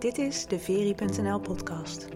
[0.00, 2.08] Dit is de Veri.nl podcast.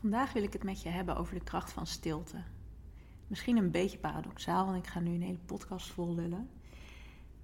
[0.00, 2.42] Vandaag wil ik het met je hebben over de kracht van stilte.
[3.26, 6.50] Misschien een beetje paradoxaal, want ik ga nu een hele podcast vol lullen.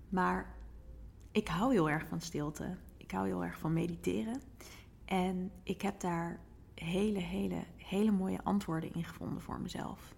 [0.09, 0.55] Maar
[1.31, 2.77] ik hou heel erg van stilte.
[2.96, 4.41] Ik hou heel erg van mediteren.
[5.04, 6.41] En ik heb daar
[6.75, 10.14] hele, hele, hele mooie antwoorden in gevonden voor mezelf.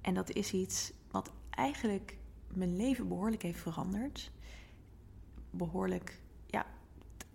[0.00, 2.18] En dat is iets wat eigenlijk
[2.54, 4.34] mijn leven behoorlijk heeft veranderd.
[5.56, 6.66] Behoorlijk, ja,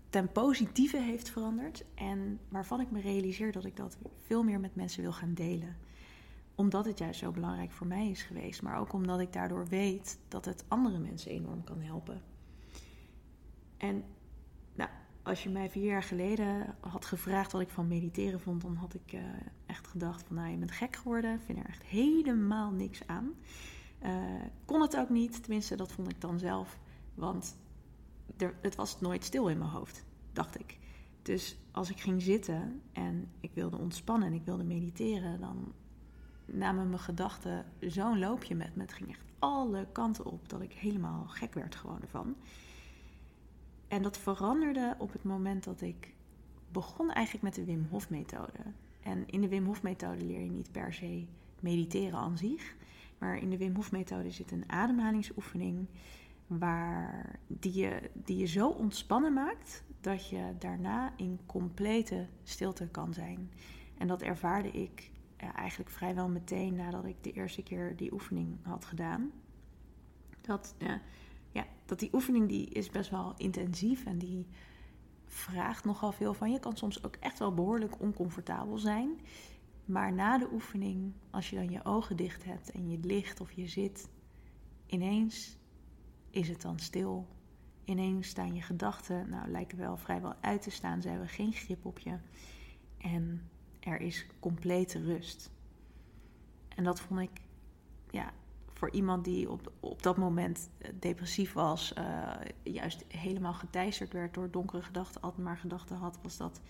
[0.09, 1.85] ten positieve heeft veranderd.
[1.95, 5.77] En waarvan ik me realiseer dat ik dat veel meer met mensen wil gaan delen.
[6.55, 8.61] Omdat het juist zo belangrijk voor mij is geweest.
[8.61, 12.21] Maar ook omdat ik daardoor weet dat het andere mensen enorm kan helpen.
[13.77, 14.03] En
[14.75, 14.89] nou,
[15.23, 18.93] als je mij vier jaar geleden had gevraagd wat ik van mediteren vond, dan had
[18.93, 19.21] ik uh,
[19.65, 23.33] echt gedacht van nou je bent gek geworden, vind er echt helemaal niks aan.
[24.03, 26.79] Uh, kon het ook niet, tenminste dat vond ik dan zelf,
[27.13, 27.57] want
[28.37, 30.77] er, het was nooit stil in mijn hoofd, dacht ik.
[31.21, 35.73] Dus als ik ging zitten en ik wilde ontspannen en ik wilde mediteren, dan
[36.45, 38.81] namen mijn gedachten zo'n loopje met me.
[38.81, 42.35] Het ging echt alle kanten op dat ik helemaal gek werd gewoon ervan.
[43.87, 46.13] En dat veranderde op het moment dat ik
[46.71, 48.59] begon eigenlijk met de Wim Hof methode.
[49.01, 51.25] En in de Wim Hof methode leer je niet per se
[51.59, 52.75] mediteren aan zich.
[53.17, 55.87] Maar in de Wim Hof methode zit een ademhalingsoefening
[56.59, 63.13] waar, die, je, die je zo ontspannen maakt dat je daarna in complete stilte kan
[63.13, 63.51] zijn.
[63.97, 68.57] En dat ervaarde ik ja, eigenlijk vrijwel meteen nadat ik de eerste keer die oefening
[68.61, 69.31] had gedaan.
[70.41, 71.01] Dat, ja,
[71.51, 74.47] ja, dat die oefening die is best wel intensief en die
[75.25, 76.59] vraagt nogal veel van je.
[76.59, 79.19] Kan soms ook echt wel behoorlijk oncomfortabel zijn.
[79.85, 83.51] Maar na de oefening, als je dan je ogen dicht hebt en je ligt of
[83.51, 84.09] je zit,
[84.85, 85.59] ineens
[86.31, 87.27] is het dan stil.
[87.83, 91.01] Ineens staan je gedachten, nou lijken wel vrijwel uit te staan.
[91.01, 92.17] Ze hebben geen grip op je.
[92.97, 93.49] En
[93.79, 95.51] er is complete rust.
[96.75, 97.41] En dat vond ik,
[98.09, 98.33] ja,
[98.73, 100.69] voor iemand die op, op dat moment
[100.99, 106.37] depressief was, uh, juist helemaal geteisterd werd door donkere gedachten, altijd maar gedachten had, was
[106.37, 106.61] dat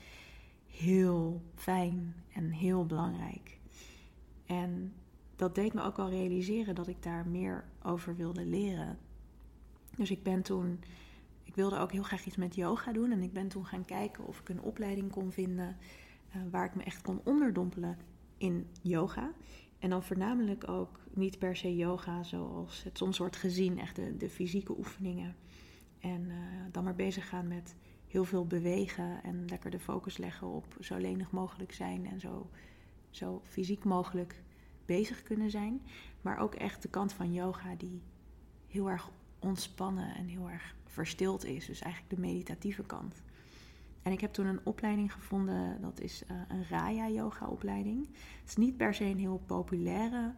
[0.68, 3.60] heel fijn en heel belangrijk.
[4.46, 4.94] En
[5.36, 8.98] dat deed me ook al realiseren dat ik daar meer over wilde leren.
[9.96, 10.80] Dus ik ben toen,
[11.44, 13.12] ik wilde ook heel graag iets met yoga doen.
[13.12, 15.78] En ik ben toen gaan kijken of ik een opleiding kon vinden
[16.36, 17.98] uh, waar ik me echt kon onderdompelen
[18.38, 19.32] in yoga.
[19.80, 24.18] En dan voornamelijk ook niet per se yoga zoals het soms wordt gezien, echt de,
[24.18, 25.36] de fysieke oefeningen.
[26.00, 26.36] En uh,
[26.72, 27.76] dan maar bezig gaan met
[28.08, 32.50] heel veel bewegen en lekker de focus leggen op zo lenig mogelijk zijn en zo,
[33.10, 34.42] zo fysiek mogelijk
[34.86, 35.82] bezig kunnen zijn.
[36.22, 38.02] Maar ook echt de kant van yoga die
[38.68, 39.10] heel erg
[39.42, 41.66] ontspannen en heel erg verstild is.
[41.66, 43.22] Dus eigenlijk de meditatieve kant.
[44.02, 48.08] En ik heb toen een opleiding gevonden, dat is uh, een Raya-yoga-opleiding.
[48.40, 50.34] Het is niet per se een heel populaire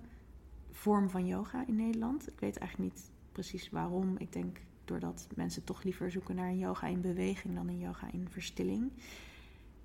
[0.71, 2.27] vorm van yoga in Nederland.
[2.27, 4.17] Ik weet eigenlijk niet precies waarom.
[4.17, 8.11] Ik denk doordat mensen toch liever zoeken naar een yoga in beweging dan een yoga
[8.11, 8.91] in verstilling.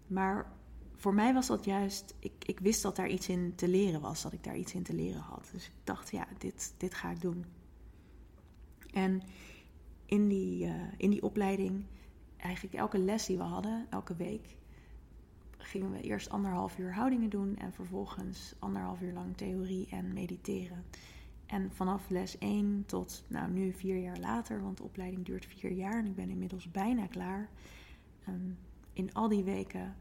[0.07, 0.53] Maar
[0.97, 4.23] voor mij was dat juist, ik, ik wist dat daar iets in te leren was,
[4.23, 5.49] dat ik daar iets in te leren had.
[5.53, 7.45] Dus ik dacht, ja, dit, dit ga ik doen.
[8.93, 9.23] En
[10.07, 11.85] in die, uh, in die opleiding
[12.37, 14.57] eigenlijk elke les die we hadden, elke week,
[15.59, 20.85] gingen we eerst anderhalf uur houdingen doen en vervolgens anderhalf uur lang theorie en mediteren.
[21.47, 25.73] En vanaf les 1 tot nou, nu vier jaar later, want de opleiding duurt vier
[25.73, 27.49] jaar en ik ben inmiddels bijna klaar.
[28.29, 28.59] Um,
[28.93, 29.97] in al die weken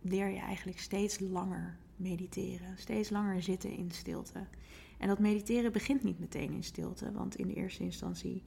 [0.00, 4.46] leer je eigenlijk steeds langer mediteren, steeds langer zitten in stilte.
[5.00, 8.42] En dat mediteren begint niet meteen in stilte, want in de eerste instantie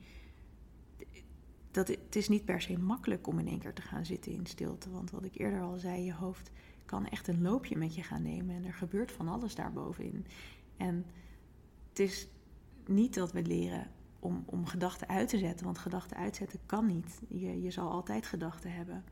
[1.71, 4.45] dat het is niet per se makkelijk om in één keer te gaan zitten in
[4.45, 4.89] stilte.
[4.89, 6.51] Want wat ik eerder al zei, je hoofd
[6.85, 8.55] kan echt een loopje met je gaan nemen.
[8.55, 10.25] En er gebeurt van alles daarbovenin.
[10.77, 11.05] En
[11.89, 12.27] het is
[12.85, 13.87] niet dat we leren
[14.19, 15.65] om, om gedachten uit te zetten.
[15.65, 17.21] Want gedachten uitzetten kan niet.
[17.27, 19.03] Je, je zal altijd gedachten hebben.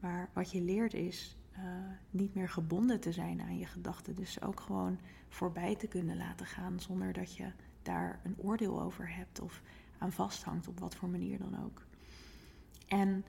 [0.00, 1.60] Maar wat je leert is uh,
[2.10, 4.14] niet meer gebonden te zijn aan je gedachten.
[4.14, 4.98] Dus ook gewoon
[5.28, 7.52] voorbij te kunnen laten gaan zonder dat je
[7.82, 9.62] daar een oordeel over hebt of
[9.98, 11.82] aan vasthangt op wat voor manier dan ook.
[12.86, 13.24] En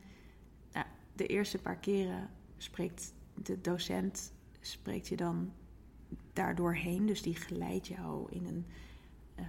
[0.72, 5.52] nou, de eerste paar keren spreekt de docent spreekt je dan
[6.34, 7.06] daardoorheen.
[7.06, 8.66] Dus die geleidt jou in een,
[9.40, 9.46] uh,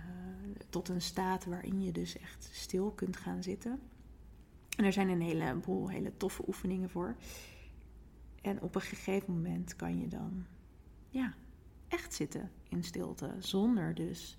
[0.69, 3.81] tot een staat waarin je dus echt stil kunt gaan zitten.
[4.77, 7.17] En er zijn een heleboel hele toffe oefeningen voor.
[8.43, 10.47] En op een gegeven moment kan je dan
[11.09, 11.35] ja,
[11.89, 13.35] echt zitten in stilte.
[13.39, 14.39] Zonder dus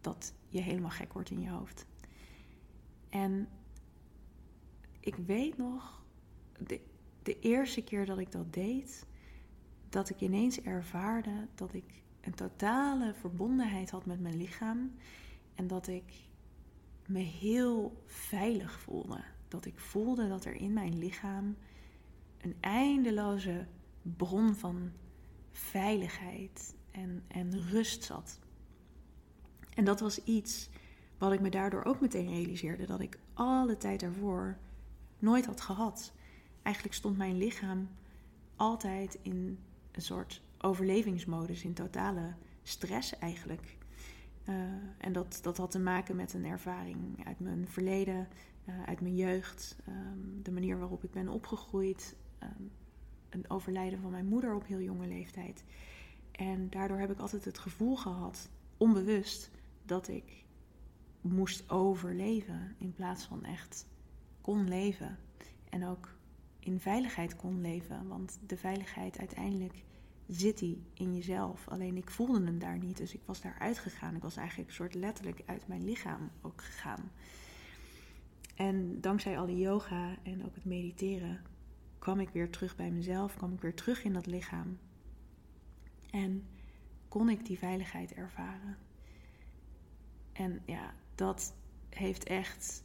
[0.00, 1.86] dat je helemaal gek wordt in je hoofd.
[3.08, 3.48] En
[5.00, 6.02] ik weet nog,
[6.58, 6.80] de,
[7.22, 9.06] de eerste keer dat ik dat deed,
[9.88, 14.92] dat ik ineens ervaarde dat ik een totale verbondenheid had met mijn lichaam.
[15.54, 16.12] En dat ik
[17.06, 19.24] me heel veilig voelde.
[19.48, 21.56] Dat ik voelde dat er in mijn lichaam
[22.40, 23.66] een eindeloze
[24.02, 24.90] bron van
[25.50, 28.38] veiligheid en, en rust zat.
[29.74, 30.68] En dat was iets
[31.18, 34.58] wat ik me daardoor ook meteen realiseerde: dat ik alle tijd daarvoor
[35.18, 36.12] nooit had gehad.
[36.62, 37.88] Eigenlijk stond mijn lichaam
[38.56, 39.58] altijd in
[39.92, 43.76] een soort overlevingsmodus, in totale stress eigenlijk.
[44.48, 44.54] Uh,
[44.98, 48.28] en dat, dat had te maken met een ervaring uit mijn verleden,
[48.68, 52.70] uh, uit mijn jeugd, um, de manier waarop ik ben opgegroeid, um,
[53.28, 55.64] een overlijden van mijn moeder op heel jonge leeftijd.
[56.32, 59.50] En daardoor heb ik altijd het gevoel gehad, onbewust,
[59.84, 60.44] dat ik
[61.20, 63.86] moest overleven in plaats van echt
[64.40, 65.18] kon leven.
[65.68, 66.16] En ook
[66.58, 68.08] in veiligheid kon leven.
[68.08, 69.84] Want de veiligheid uiteindelijk
[70.28, 71.68] zit die in jezelf.
[71.68, 72.96] Alleen ik voelde hem daar niet.
[72.96, 74.16] Dus ik was daar uitgegaan.
[74.16, 77.10] Ik was eigenlijk soort letterlijk uit mijn lichaam ook gegaan.
[78.54, 81.40] En dankzij alle yoga en ook het mediteren
[81.98, 83.36] kwam ik weer terug bij mezelf.
[83.36, 84.78] Kwam ik weer terug in dat lichaam.
[86.10, 86.46] En
[87.08, 88.76] kon ik die veiligheid ervaren.
[90.32, 91.54] En ja, dat
[91.88, 92.82] heeft echt.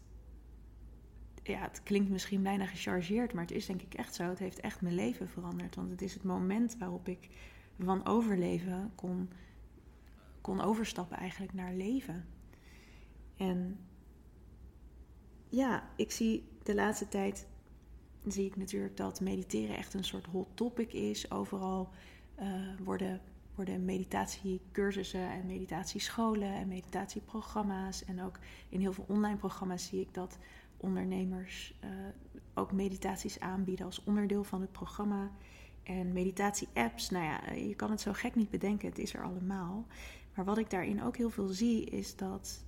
[1.43, 4.23] Ja, het klinkt misschien bijna gechargeerd, maar het is denk ik echt zo.
[4.23, 5.75] Het heeft echt mijn leven veranderd.
[5.75, 7.29] Want het is het moment waarop ik
[7.79, 9.29] van overleven kon,
[10.41, 12.25] kon overstappen eigenlijk naar leven.
[13.37, 13.79] En
[15.49, 17.47] ja, ik zie de laatste tijd
[18.27, 21.31] zie ik natuurlijk dat mediteren echt een soort hot topic is.
[21.31, 21.89] Overal
[22.39, 22.45] uh,
[22.83, 23.21] worden
[23.55, 28.05] worden meditatiecursussen en meditatiescholen en meditatieprogramma's.
[28.05, 28.39] En ook
[28.69, 30.37] in heel veel online programma's zie ik dat
[30.77, 31.89] ondernemers uh,
[32.53, 35.31] ook meditaties aanbieden als onderdeel van het programma.
[35.83, 39.85] En meditatie-apps, nou ja, je kan het zo gek niet bedenken, het is er allemaal.
[40.35, 42.63] Maar wat ik daarin ook heel veel zie, is dat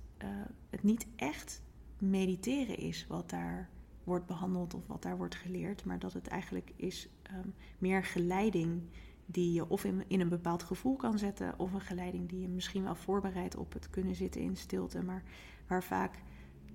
[0.70, 1.62] het niet echt
[1.98, 3.68] mediteren is wat daar
[4.06, 8.82] wordt behandeld of wat daar wordt geleerd, maar dat het eigenlijk is um, meer geleiding
[9.26, 12.48] die je of in, in een bepaald gevoel kan zetten, of een geleiding die je
[12.48, 15.22] misschien wel voorbereidt op het kunnen zitten in stilte, maar
[15.66, 16.18] waar vaak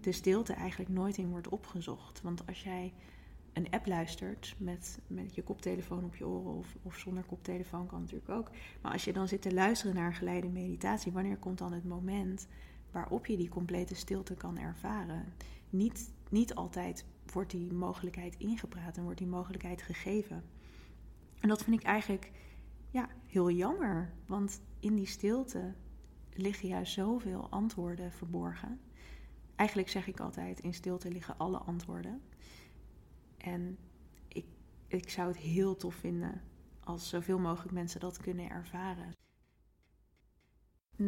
[0.02, 2.22] de stilte eigenlijk nooit in wordt opgezocht.
[2.22, 2.94] Want als jij
[3.54, 8.00] een app luistert met, met je koptelefoon op je oren of, of zonder koptelefoon kan
[8.00, 8.50] natuurlijk ook.
[8.82, 12.48] Maar als je dan zit te luisteren naar geleide meditatie, wanneer komt dan het moment
[12.92, 15.34] waarop je die complete stilte kan ervaren?
[15.70, 20.44] Niet, niet altijd wordt die mogelijkheid ingepraat en wordt die mogelijkheid gegeven.
[21.40, 22.32] En dat vind ik eigenlijk
[22.90, 25.74] ja, heel jammer, want in die stilte
[26.34, 28.80] liggen juist zoveel antwoorden verborgen.
[29.56, 32.22] Eigenlijk zeg ik altijd: in stilte liggen alle antwoorden.
[33.38, 33.78] En
[34.28, 34.46] ik,
[34.88, 36.42] ik zou het heel tof vinden
[36.84, 39.12] als zoveel mogelijk mensen dat kunnen ervaren.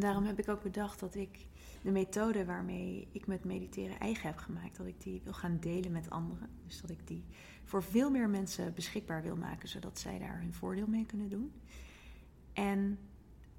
[0.00, 1.46] Daarom heb ik ook bedacht dat ik
[1.82, 5.92] de methode waarmee ik met mediteren eigen heb gemaakt, dat ik die wil gaan delen
[5.92, 6.48] met anderen.
[6.66, 7.24] Dus dat ik die
[7.64, 11.52] voor veel meer mensen beschikbaar wil maken, zodat zij daar hun voordeel mee kunnen doen.
[12.52, 12.98] En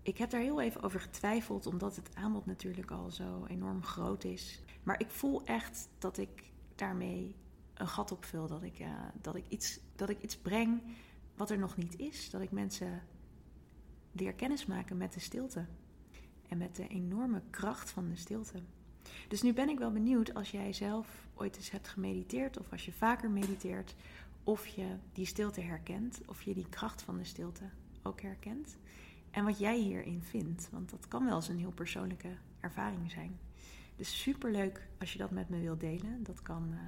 [0.02, 4.24] ik heb daar heel even over getwijfeld, omdat het aanbod natuurlijk al zo enorm groot
[4.24, 4.64] is.
[4.84, 7.36] Maar ik voel echt dat ik daarmee
[7.74, 8.48] een gat opvul.
[8.48, 8.88] Dat ik, uh,
[9.22, 10.82] dat, ik iets, dat ik iets breng
[11.36, 12.30] wat er nog niet is.
[12.30, 13.02] Dat ik mensen
[14.12, 15.66] leer kennismaken met de stilte.
[16.50, 18.62] En met de enorme kracht van de stilte.
[19.28, 22.86] Dus nu ben ik wel benieuwd als jij zelf ooit eens hebt gemediteerd of als
[22.86, 23.96] je vaker mediteert,
[24.44, 27.64] of je die stilte herkent, of je die kracht van de stilte
[28.04, 28.78] ook herkent.
[29.32, 33.40] En wat jij hierin vindt, want dat kan wel eens een heel persoonlijke ervaring zijn.
[33.96, 36.24] Dus super leuk als je dat met me wilt delen.
[36.24, 36.80] Dat kan uh,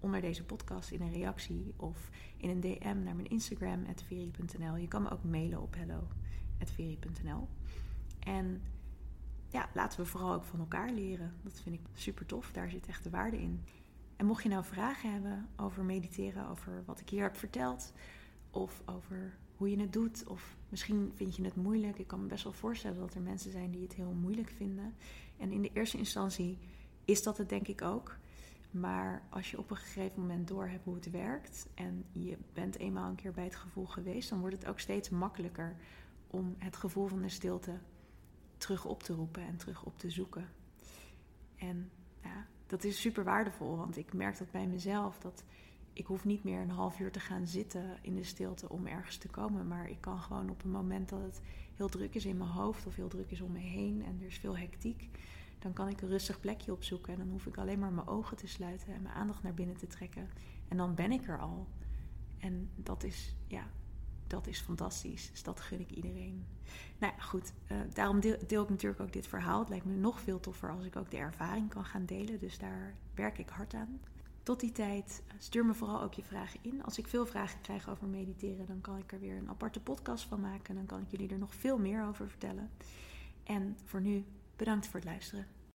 [0.00, 4.76] onder deze podcast in een reactie of in een DM naar mijn Instagram, veri.nl.
[4.76, 7.48] Je kan me ook mailen op hello.veri.nl.
[8.18, 8.62] En
[9.48, 11.34] ja, laten we vooral ook van elkaar leren.
[11.42, 12.52] Dat vind ik super tof.
[12.52, 13.64] Daar zit echt de waarde in.
[14.16, 17.92] En mocht je nou vragen hebben over mediteren, over wat ik hier heb verteld,
[18.50, 21.98] of over hoe je het doet, of misschien vind je het moeilijk.
[21.98, 24.94] Ik kan me best wel voorstellen dat er mensen zijn die het heel moeilijk vinden.
[25.36, 26.58] En in de eerste instantie
[27.04, 28.16] is dat het denk ik ook.
[28.70, 33.08] Maar als je op een gegeven moment doorhebt hoe het werkt en je bent eenmaal
[33.08, 35.76] een keer bij het gevoel geweest, dan wordt het ook steeds makkelijker
[36.26, 37.78] om het gevoel van de stilte
[38.64, 40.48] terug op te roepen en terug op te zoeken.
[41.56, 41.90] En
[42.22, 45.44] ja, dat is super waardevol, want ik merk dat bij mezelf dat
[45.92, 49.16] ik hoef niet meer een half uur te gaan zitten in de stilte om ergens
[49.16, 51.40] te komen, maar ik kan gewoon op een moment dat het
[51.74, 54.26] heel druk is in mijn hoofd of heel druk is om me heen en er
[54.26, 55.08] is veel hectiek,
[55.58, 58.36] dan kan ik een rustig plekje opzoeken en dan hoef ik alleen maar mijn ogen
[58.36, 60.28] te sluiten en mijn aandacht naar binnen te trekken.
[60.68, 61.66] En dan ben ik er al.
[62.38, 63.70] En dat is, ja,
[64.26, 65.30] dat is fantastisch.
[65.30, 66.46] Dus dat gun ik iedereen.
[67.04, 67.52] Nou ja, goed.
[67.72, 69.58] Uh, daarom deel, deel, ik natuurlijk ook dit verhaal.
[69.58, 72.38] Het lijkt me nog veel toffer als ik ook de ervaring kan gaan delen.
[72.38, 74.00] Dus daar werk ik hard aan.
[74.42, 76.84] Tot die tijd, eh, stuur me vooral ook je vragen in.
[76.84, 80.24] Als ik veel vragen krijg over mediteren, dan kan ik er weer een aparte podcast
[80.24, 80.74] van maken.
[80.74, 82.70] Dan kan ik jullie er nog veel meer over vertellen.
[83.42, 84.24] En voor nu,
[84.56, 85.46] bedankt voor het luisteren.